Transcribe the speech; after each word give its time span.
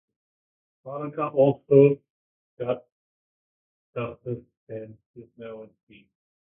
Monica 0.83 1.27
also 1.27 2.01
got 2.57 2.85
justice 3.93 4.43
and 4.67 4.97
is 5.15 5.29
now 5.37 5.61
in 5.61 5.69
peace. 5.87 6.07